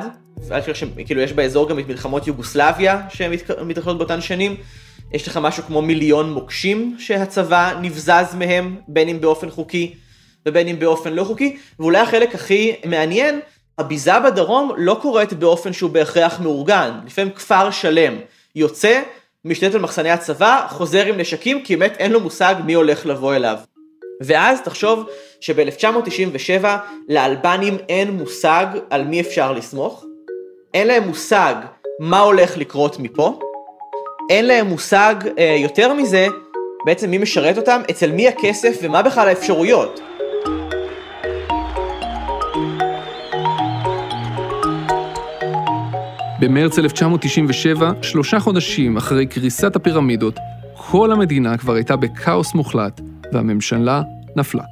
[0.75, 4.57] שכאילו יש באזור גם את מלחמות יוגוסלביה שמתרחשות באותן שנים,
[5.13, 9.95] יש לך משהו כמו מיליון מוקשים שהצבא נבזז מהם, בין אם באופן חוקי
[10.47, 13.41] ובין אם באופן לא חוקי, ואולי החלק הכי מעניין,
[13.79, 18.15] הביזה בדרום לא קורית באופן שהוא בהכרח מאורגן, לפעמים כפר שלם
[18.57, 19.03] יוצא,
[19.45, 23.35] משתלט על מחסני הצבא, חוזר עם נשקים, כי באמת אין לו מושג מי הולך לבוא
[23.35, 23.57] אליו.
[24.21, 25.07] ואז תחשוב
[25.41, 26.65] שב-1997
[27.09, 30.05] לאלבנים אין מושג על מי אפשר לסמוך,
[30.75, 31.55] אין להם מושג
[32.01, 33.39] מה הולך לקרות מפה,
[34.31, 36.27] אין להם מושג אה, יותר מזה,
[36.87, 40.01] בעצם מי משרת אותם, אצל מי הכסף ומה בכלל האפשרויות.
[46.43, 50.39] במרץ 1997, שלושה חודשים אחרי קריסת הפירמידות,
[50.75, 53.01] כל המדינה כבר הייתה בכאוס מוחלט,
[53.33, 54.03] והממשלה
[54.37, 54.65] נפלה.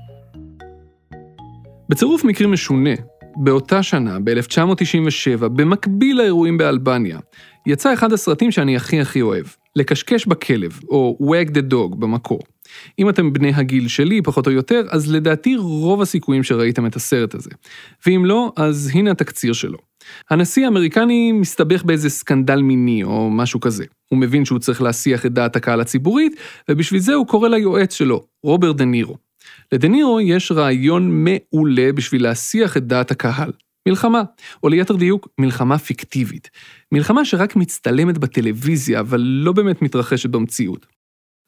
[1.89, 2.91] בצירוף מקרים משונה,
[3.37, 7.19] באותה שנה, ב-1997, במקביל לאירועים באלבניה,
[7.67, 12.41] יצא אחד הסרטים שאני הכי הכי אוהב, לקשקש בכלב, או Wag the Dog במקור.
[12.99, 17.35] אם אתם בני הגיל שלי, פחות או יותר, אז לדעתי רוב הסיכויים שראיתם את הסרט
[17.35, 17.51] הזה.
[18.07, 19.79] ואם לא, אז הנה התקציר שלו.
[20.31, 23.85] הנשיא האמריקני מסתבך באיזה סקנדל מיני או משהו כזה.
[24.09, 26.33] הוא מבין שהוא צריך להסיח את דעת הקהל הציבורית,
[26.71, 29.17] ובשביל זה הוא קורא ליועץ שלו, רוברט דה נירו.
[29.73, 33.53] לדה נירו יש רעיון מעולה בשביל להסיח את דעת הקהל.
[33.89, 34.23] מלחמה,
[34.63, 36.51] או ליתר דיוק, מלחמה פיקטיבית.
[36.93, 40.87] מלחמה שרק מצטלמת בטלוויזיה, אבל לא באמת מתרחשת במציאות.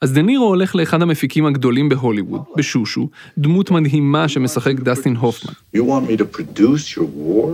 [0.02, 5.52] אז דה נירו הולך לאחד המפיקים הגדולים בהוליווד, בשושו, דמות מדהימה שמשחק דסטין הופמן.
[5.76, 7.48] You want me to produce your war?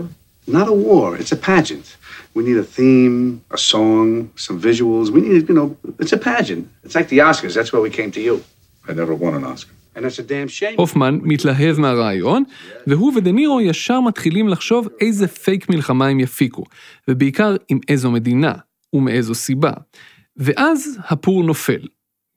[0.49, 1.87] Not a war, it's a pageant.
[2.35, 3.19] We need a theme,
[3.59, 4.07] a song,
[4.47, 5.07] some visuals.
[5.15, 5.69] We need, you know,
[6.03, 6.65] it's a pageant.
[6.85, 8.37] It's like the Oscars, that's why we came to you.
[8.89, 9.75] I never won an Oscar.
[9.95, 10.77] And that's a damn shame.
[10.77, 12.45] הופמן מתלהב מהרעיון,
[12.87, 16.65] והוא ודה נירו ישר מתחילים לחשוב איזה פייק מלחמה הם יפיקו,
[17.09, 18.53] ובעיקר עם איזו מדינה,
[18.93, 19.73] ומאיזו סיבה.
[20.37, 21.81] ואז הפור נופל,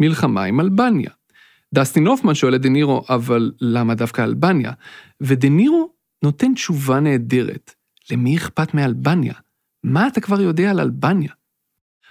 [0.02, 1.10] מלחמה עם אלבניה.
[1.74, 4.72] דסטין הופמן שואל את דה נירו, אבל למה דווקא אלבניה?
[5.22, 5.90] ודה נירו
[6.24, 7.74] נותן תשובה נהדרת.
[8.12, 9.34] למי אכפת מאלבניה?
[9.84, 11.32] מה אתה כבר יודע על אלבניה?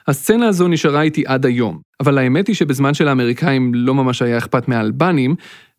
[0.08, 4.68] הסצנה הזו נשארה איתי עד היום, אבל האמת היא שבזמן שלאמריקאים לא ממש היה אכפת
[4.68, 5.34] מהאלבנים,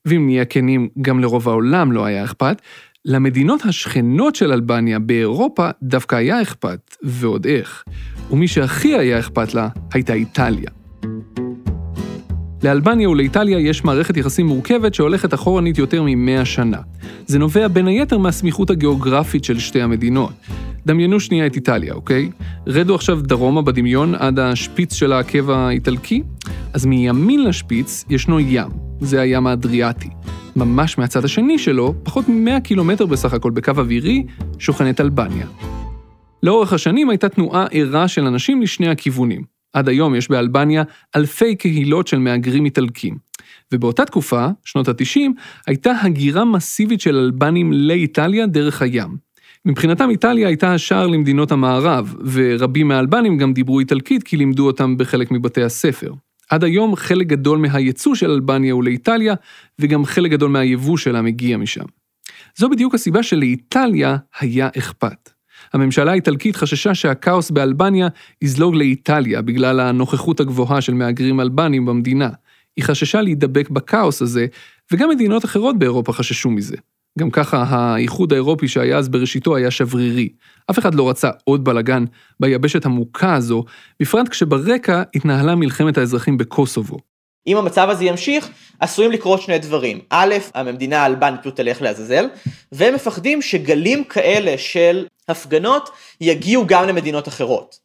[0.06, 2.62] ואם נהיה כנים, גם לרוב העולם לא היה אכפת,
[3.06, 7.84] למדינות השכנות של אלבניה באירופה דווקא היה אכפת, ועוד איך.
[8.32, 10.81] ומי שהכי היה אכפת לה הייתה איטליה.
[12.64, 16.78] לאלבניה ולאיטליה יש מערכת יחסים מורכבת שהולכת אחורנית יותר מ-100 שנה.
[17.26, 20.32] זה נובע בין היתר מהסמיכות הגיאוגרפית של שתי המדינות.
[20.86, 22.30] דמיינו שנייה את איטליה, אוקיי?
[22.68, 26.24] רדו עכשיו דרומה בדמיון עד השפיץ של העקב האיטלקי,
[26.74, 28.70] אז מימין לשפיץ ישנו ים,
[29.00, 30.10] זה הים האדריאטי.
[30.56, 34.24] ממש מהצד השני שלו, פחות מ-100 קילומטר בסך הכל בקו אווירי,
[34.60, 35.46] שוכנת אלבניה.
[36.44, 39.51] לאורך השנים הייתה תנועה ערה של אנשים לשני הכיוונים.
[39.74, 40.84] עד היום יש באלבניה
[41.16, 43.18] אלפי קהילות של מהגרים איטלקים.
[43.72, 45.20] ובאותה תקופה, שנות ה-90,
[45.68, 49.18] הייתה הגירה מסיבית של אלבנים לאיטליה דרך הים.
[49.66, 55.32] מבחינתם איטליה הייתה השער למדינות המערב, ורבים מהאלבנים גם דיברו איטלקית כי לימדו אותם בחלק
[55.32, 56.14] מבתי הספר.
[56.50, 59.34] עד היום חלק גדול מהייצוא של אלבניה הוא לאיטליה,
[59.80, 61.86] וגם חלק גדול מהיבוא שלה מגיע משם.
[62.58, 65.30] זו בדיוק הסיבה שלאיטליה היה אכפת.
[65.74, 68.08] הממשלה האיטלקית חששה שהכאוס באלבניה
[68.42, 72.30] יזלוג לאיטליה בגלל הנוכחות הגבוהה של מהגרים אלבנים במדינה.
[72.78, 74.46] היא חששה להידבק בכאוס הזה,
[74.92, 76.76] וגם מדינות אחרות באירופה חששו מזה.
[77.20, 80.30] גם ככה האיחוד האירופי שהיה אז בראשיתו היה שברירי.
[80.72, 82.06] אף אחד לא רצה עוד בלאגן
[82.40, 83.64] ביבשת המוכה הזו,
[84.00, 86.98] בפרט כשברקע התנהלה מלחמת האזרחים בקוסובו.
[87.48, 90.00] אם המצב הזה ימשיך, עשויים לקרות שני דברים.
[90.10, 92.26] א', המדינה האלבנית פשוט תלך לעזאזל,
[92.72, 95.90] והם מפחדים שגלים כאלה של הפגנות
[96.22, 97.80] יגיעו גם למדינות אחרות.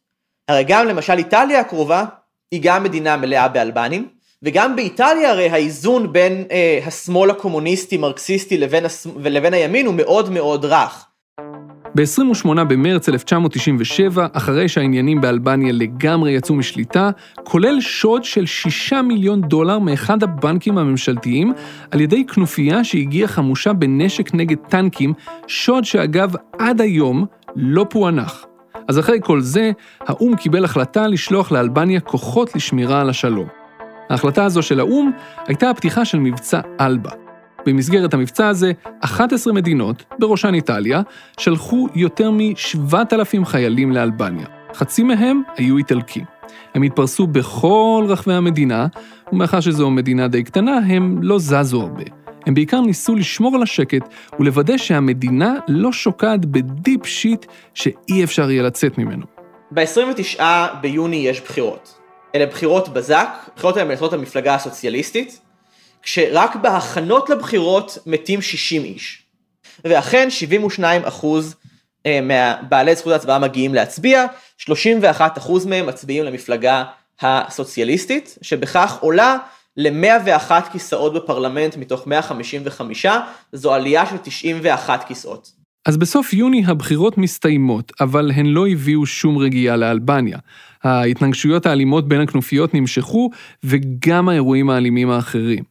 [0.47, 2.05] הרי גם למשל איטליה הקרובה
[2.51, 4.07] היא גם מדינה מלאה באלבנים,
[4.43, 9.07] וגם באיטליה הרי האיזון בין אה, השמאל הקומוניסטי מרקסיסטי לבין, הש...
[9.23, 11.05] ולבין הימין הוא מאוד מאוד רך.
[11.95, 17.09] ב-28 במרץ 1997, אחרי שהעניינים באלבניה לגמרי יצאו משליטה,
[17.43, 21.53] כולל שוד של 6 מיליון דולר מאחד הבנקים הממשלתיים,
[21.91, 25.13] על ידי כנופיה שהגיעה חמושה בנשק נגד טנקים,
[25.47, 28.45] שוד שאגב עד היום לא פוענח.
[28.87, 33.47] אז אחרי כל זה, האו"ם קיבל החלטה לשלוח לאלבניה כוחות לשמירה על השלום.
[34.09, 35.11] ההחלטה הזו של האו"ם
[35.47, 37.11] הייתה הפתיחה של מבצע אלבה.
[37.65, 41.01] במסגרת המבצע הזה, 11 מדינות, בראשן איטליה,
[41.39, 44.45] שלחו יותר מ-7,000 חיילים לאלבניה.
[44.73, 46.25] חצי מהם היו איטלקים.
[46.75, 48.87] הם התפרסו בכל רחבי המדינה,
[49.33, 52.26] ומאחר שזו מדינה די קטנה, הם לא זזו הרבה.
[52.47, 54.01] הם בעיקר ניסו לשמור על השקט
[54.39, 59.25] ולוודא שהמדינה לא שוקעת בדיפ שיט שאי אפשר יהיה לצאת ממנו.
[59.71, 60.41] ב-29
[60.81, 61.97] ביוני יש בחירות.
[62.35, 65.39] אלה בחירות בזק, הבחירות האלה מייצרות המפלגה הסוציאליסטית,
[66.01, 69.23] כשרק בהכנות לבחירות מתים 60 איש.
[69.83, 71.55] ואכן 72 אחוז
[72.05, 74.25] אה, מהבעלי זכות ההצבעה מגיעים להצביע,
[74.57, 76.83] 31 אחוז מהם מצביעים למפלגה
[77.21, 79.37] הסוציאליסטית, שבכך עולה
[79.77, 83.05] ל-101 כיסאות בפרלמנט מתוך 155,
[83.53, 85.51] זו עלייה של 91 כיסאות.
[85.87, 90.37] אז בסוף יוני הבחירות מסתיימות, אבל הן לא הביאו שום רגיעה לאלבניה.
[90.83, 93.29] ההתנגשויות האלימות בין הכנופיות נמשכו,
[93.63, 95.63] וגם האירועים האלימים האחרים.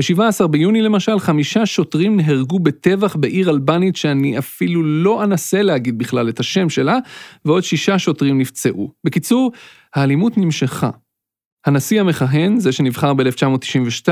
[0.00, 6.28] ב-17 ביוני למשל, חמישה שוטרים נהרגו בטבח בעיר אלבנית שאני אפילו לא אנסה להגיד בכלל
[6.28, 6.98] את השם שלה,
[7.44, 8.92] ועוד שישה שוטרים נפצעו.
[9.04, 9.52] בקיצור,
[9.94, 10.90] האלימות נמשכה.
[11.68, 14.08] הנשיא המכהן, זה שנבחר ב-1992,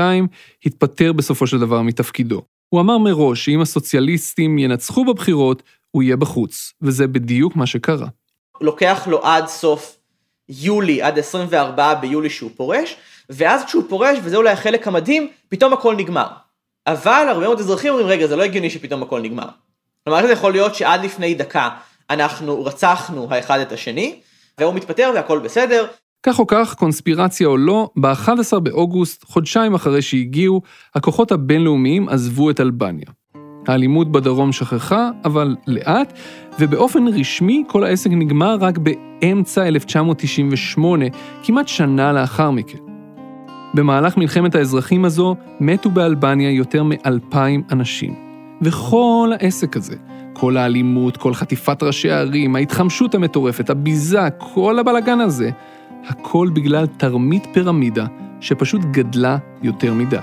[0.65, 2.41] התפטר בסופו של דבר מתפקידו.
[2.69, 8.07] הוא אמר מראש שאם הסוציאליסטים ינצחו בבחירות, הוא יהיה בחוץ, וזה בדיוק מה שקרה.
[8.61, 9.97] לוקח לו עד סוף
[10.49, 12.95] יולי, עד 24 ביולי שהוא פורש,
[13.29, 16.27] ואז כשהוא פורש, וזה אולי החלק המדהים, פתאום הכל נגמר.
[16.87, 19.47] אבל הרבה מאוד אזרחים אומרים, רגע, זה לא הגיוני שפתאום הכל נגמר.
[20.03, 21.69] כלומר, זה יכול להיות שעד לפני דקה
[22.09, 24.19] אנחנו רצחנו האחד את השני,
[24.57, 25.87] והוא מתפטר והכל בסדר.
[26.23, 30.61] כך או כך, קונספירציה או לא, ב-11 באוגוסט, חודשיים אחרי שהגיעו,
[30.95, 33.05] הכוחות הבינלאומיים עזבו את אלבניה.
[33.67, 36.13] האלימות בדרום שכחה, אבל לאט,
[36.59, 41.05] ובאופן רשמי כל העסק נגמר רק באמצע 1998,
[41.43, 42.77] כמעט שנה לאחר מכן.
[43.73, 48.15] במהלך מלחמת האזרחים הזו מתו באלבניה יותר מאלפיים אנשים.
[48.61, 49.95] וכל העסק הזה,
[50.33, 55.49] כל האלימות, כל חטיפת ראשי הערים, ההתחמשות המטורפת, הביזה, כל הבלגן הזה,
[56.07, 58.05] הכל בגלל תרמית פירמידה
[58.41, 60.17] שפשוט גדלה יותר מדי.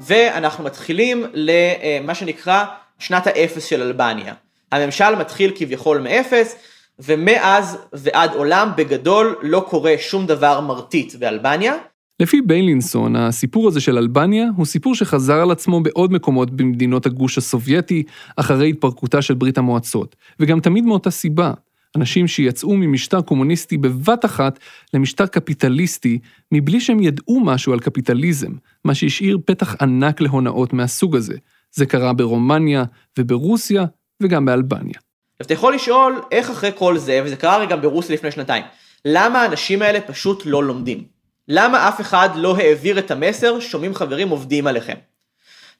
[0.00, 2.64] ואנחנו מתחילים למה שנקרא
[2.98, 4.34] שנת האפס של אלבניה.
[4.72, 6.56] הממשל מתחיל כביכול מאפס,
[6.98, 11.74] ומאז ועד עולם בגדול לא קורה שום דבר מרטיט באלבניה.
[12.20, 17.38] לפי ביילינסון, הסיפור הזה של אלבניה הוא סיפור שחזר על עצמו בעוד מקומות במדינות הגוש
[17.38, 18.02] הסובייטי
[18.36, 21.52] אחרי התפרקותה של ברית המועצות, וגם תמיד מאותה סיבה.
[21.96, 24.58] אנשים שיצאו ממשטר קומוניסטי בבת אחת
[24.94, 26.18] למשטר קפיטליסטי,
[26.52, 28.52] מבלי שהם ידעו משהו על קפיטליזם,
[28.84, 31.34] מה שהשאיר פתח ענק להונאות מהסוג הזה.
[31.72, 32.84] זה קרה ברומניה
[33.18, 33.84] וברוסיה
[34.22, 34.94] וגם באלבניה.
[35.42, 38.64] אתה יכול לשאול איך אחרי כל זה, וזה קרה הרי גם ברוסיה לפני שנתיים,
[39.04, 41.04] למה האנשים האלה פשוט לא לומדים?
[41.48, 44.96] למה אף אחד לא העביר את המסר, שומעים חברים עובדים עליכם?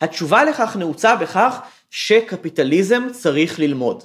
[0.01, 1.59] התשובה לכך נעוצה בכך
[1.91, 4.05] שקפיטליזם צריך ללמוד.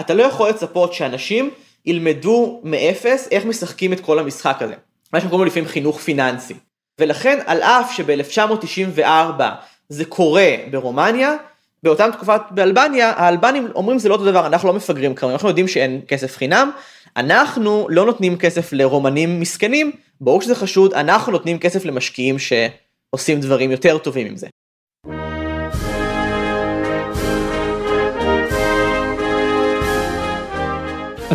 [0.00, 1.50] אתה לא יכול לצפות שאנשים
[1.86, 4.74] ילמדו מאפס איך משחקים את כל המשחק הזה.
[5.12, 6.54] מה שאנחנו קוראים לפעמים חינוך פיננסי.
[7.00, 9.42] ולכן על אף שב-1994
[9.88, 11.36] זה קורה ברומניה,
[11.82, 15.68] באותה תקופת באלבניה, האלבנים אומרים זה לא אותו דבר, אנחנו לא מפגרים כמובן, אנחנו יודעים
[15.68, 16.70] שאין כסף חינם,
[17.16, 23.70] אנחנו לא נותנים כסף לרומנים מסכנים, ברור שזה חשוד, אנחנו נותנים כסף למשקיעים שעושים דברים
[23.70, 24.46] יותר טובים עם זה.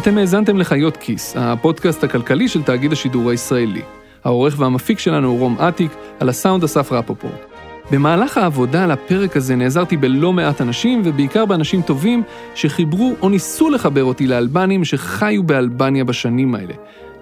[0.01, 3.81] אתם האזנתם לחיות כיס, הפודקאסט הכלכלי של תאגיד השידור הישראלי.
[4.23, 7.45] העורך והמפיק שלנו הוא רום אטיק, על הסאונד אסף רפופורט.
[7.91, 12.23] במהלך העבודה על הפרק הזה נעזרתי בלא מעט אנשים, ובעיקר באנשים טובים,
[12.55, 16.73] שחיברו או ניסו לחבר אותי לאלבנים שחיו באלבניה בשנים האלה.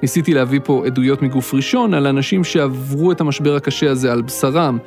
[0.02, 4.78] ניסיתי להביא פה עדויות מגוף ראשון על אנשים שעברו את המשבר הקשה הזה על בשרם,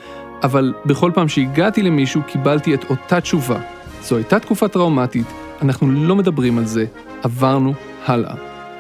[0.42, 3.60] אבל בכל פעם שהגעתי למישהו קיבלתי את אותה תשובה.
[4.02, 5.26] זו הייתה תקופה טראומטית,
[5.62, 6.84] אנחנו לא מדברים על זה,
[7.22, 7.74] עברנו
[8.06, 8.34] הלאה.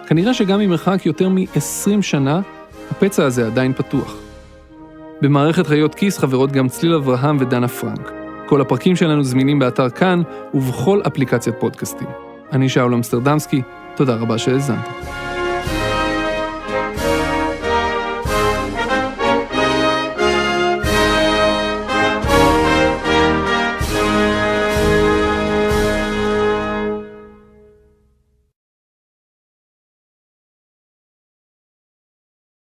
[0.06, 2.40] כנראה שגם ממרחק יותר מ-20 שנה,
[2.90, 4.16] הפצע הזה עדיין פתוח.
[5.22, 8.12] במערכת חיות כיס חברות גם צליל אברהם ודנה פרנק.
[8.46, 10.22] כל הפרקים שלנו זמינים באתר כאן
[10.54, 12.08] ובכל אפליקציית פודקאסטים.
[12.52, 13.62] אני שאול אמסטרדמסקי,
[13.96, 15.29] תודה רבה שהאזנתם.